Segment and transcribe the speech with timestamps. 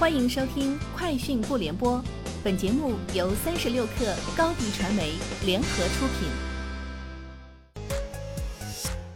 [0.00, 1.98] 欢迎收听《快讯不联播》，
[2.42, 5.12] 本节目由三十六克高低传媒
[5.44, 6.26] 联合出品。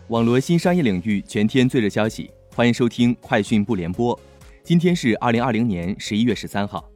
[0.09, 4.15] 网罗新商业领域全天最热消息，欢迎收听《快讯不联播》。
[4.63, 6.87] 今天是二零二零年十一月十三号。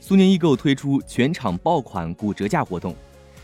[0.00, 2.96] 苏宁易购推出全场爆款骨折价活动。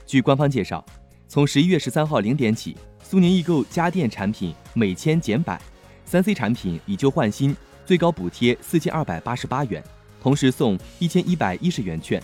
[0.06, 0.82] 据官方介绍，
[1.28, 5.60] 从十一月十三号零点起，苏宁易购家电产品每千减百，
[6.06, 7.54] 三 C 产品以旧换新。
[7.90, 9.82] 最高补贴四千二百八十八元，
[10.22, 12.22] 同时送一千一百一十元券。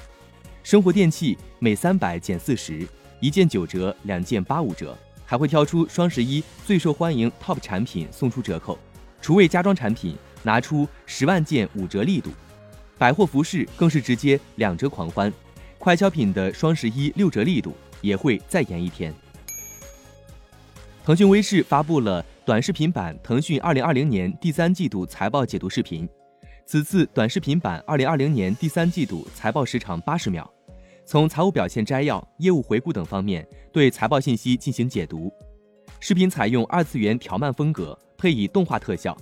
[0.62, 2.86] 生活电器每三百减四十，
[3.18, 8.78] 一件九折，两件八五折，还会挑出双十一最受欢迎 TOP 产品送出折扣。
[9.20, 12.30] 厨卫家装产品拿出十万件五折力度，
[12.96, 15.32] 百货服饰更是直接两折狂欢。
[15.78, 19.12] 快消品的双十一六折力度也会再延一天。
[21.06, 22.26] 腾讯微视发布了。
[22.44, 26.08] 短视频版腾讯二零二零年第三季度财报解读视频，
[26.66, 30.52] 此次短视频版二零二零年第三季度财报时长八十秒，
[31.04, 35.32] 从财务表现摘要、业务回顾等方面对财报信息进行解读。
[36.00, 39.16] 视频采用二次元条漫风格，配以动画特效。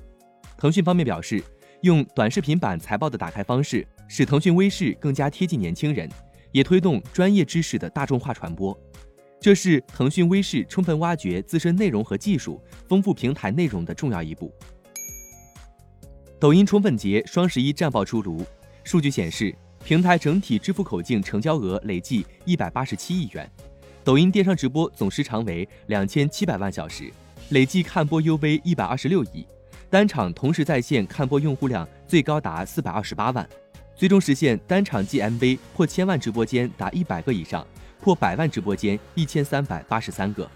[0.57, 1.45] 腾讯方面表示，
[1.83, 6.09] 用短视频版财报的打开方式，使腾讯微视更加贴近年轻人，
[6.51, 8.75] 也推动专业知识的大众化传播。
[9.45, 14.51] 这是腾讯微视充分挖掘自身内容和技术，丰富平台内容的重要一步。
[16.41, 18.43] 抖音宠粉节双十一战报出炉，
[18.85, 23.47] 数据显示，平台整体支付口径成交额累计一百八十七亿元，
[24.03, 27.13] 抖音电商直播总时长为两千七百万小时，
[27.51, 29.47] 累计看播 UV 一百二十六亿，
[29.91, 33.47] 单场同时在线看播用户量最高达四百二十八万，
[33.95, 37.67] 最终实现单场 GMV 破千万直播间达一百个以上。
[38.05, 40.47] 破百万直播间一千三百八十三个。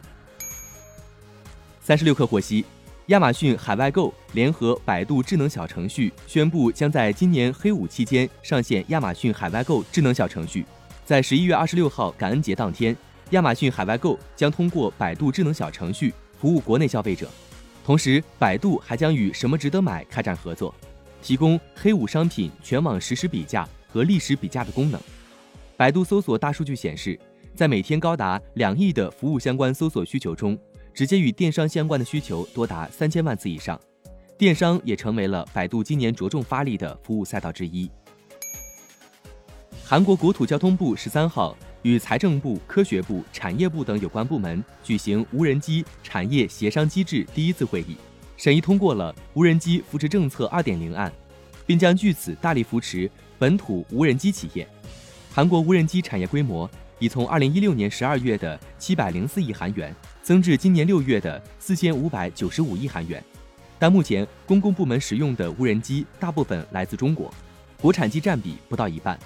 [1.81, 2.63] 三十六氪获悉，
[3.07, 10.67] 亚马逊海外购联合百度智能小程序宣布，将在今年黑五期间上线亚马逊海外购智能小程序。
[11.07, 12.95] 在十一月二十六号感恩节当天，
[13.31, 17.31] 亚马逊海外购将通过百度智能小程序服务国内消费者。
[17.83, 20.75] 同时，百度还将与什么值得买开展合作，
[21.23, 25.01] 提供黑五商品全网实时比价和历史比价的功能。
[25.79, 27.19] 百度搜索大数据显示。
[27.59, 30.57] 在每天高达两亿的服务相关搜索需求中，
[30.95, 33.77] 直接与电商相关的需求多达三千万次以上，
[34.39, 37.91] 电商也成为了百度今年着重发力的服务赛道之一。
[39.85, 47.97] 韩国国土交通部十三号与财政部、科学部、产业部等有关部门举行无人机产业协商机制第一次会议，
[48.37, 51.13] 审议通过了无人机扶持政策二点零案，
[51.67, 54.65] 并将据此大力扶持本土无人机企业。
[55.33, 56.71] 韩国无人机产业规模。
[56.99, 63.23] 已从二零一六年十二月的七百零四亿韩元增至今年六月的四千五百九十五亿韩元，
[63.79, 67.33] 但目前公共部门使用的无人机大部分来自中国，
[67.81, 69.19] 国产机占比不到一半。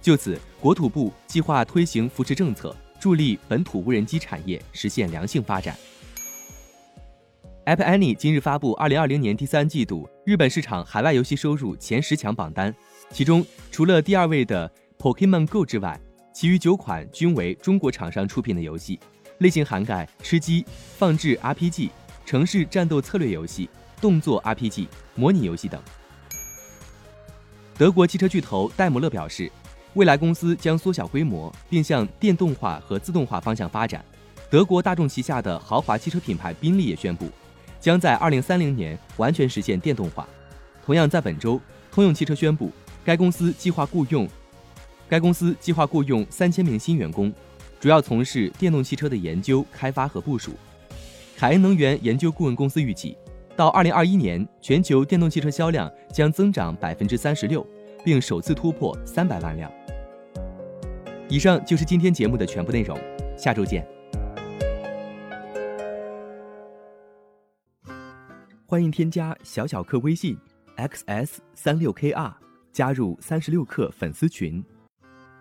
[0.00, 5.76] 就此，国土部计划推行扶持政策，助力本土无人机产业实现良性发展。
[7.66, 12.74] App Annie 今日发布二零二零年第三季度日本市场海外游戏收入前十强榜单，
[13.10, 16.00] 其中除了第二位的 Pokemon Go 之外，
[16.40, 18.96] 其余九款均为中国厂商出品的游戏，
[19.38, 20.64] 类型涵盖吃鸡、
[20.96, 21.90] 放置 RPG、
[22.24, 23.68] 城市战斗策略游戏、
[24.00, 25.82] 动作 RPG、模拟游戏等。
[27.76, 29.50] 德国汽车巨头戴姆勒表示，
[29.94, 34.04] 未来公司将缩小规模，并向电动化和自动化方向发展。
[34.48, 37.28] 德国大众旗下的豪华汽车品牌宾利也宣布，
[37.80, 40.24] 将在二零三零年完全实现电动化。
[40.86, 41.60] 同样在本周，
[41.90, 42.70] 通用汽车宣布，
[43.04, 44.28] 该公司计划雇佣。
[45.08, 47.32] 该公司计划雇佣三千名新员工，
[47.80, 50.52] 主要从事电动汽车的研究、开发和部署。
[51.36, 53.16] 凯恩能源研究顾问公司预计，
[53.56, 57.66] 到二零二一年，全球电动汽车销量将增长百分之三十六，
[58.04, 59.72] 并首次突破三百万辆。
[61.28, 62.98] 以上就是今天节目的全部内容，
[63.36, 63.86] 下周见。
[68.66, 70.36] 欢迎添加小小客微信
[70.76, 72.32] xs 三六 kr，
[72.72, 74.62] 加入三十六氪粉丝群。